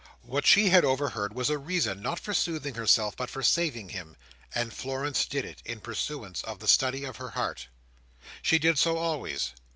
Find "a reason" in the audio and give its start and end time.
1.51-2.01